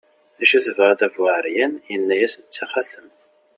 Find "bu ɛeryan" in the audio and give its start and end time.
1.13-1.73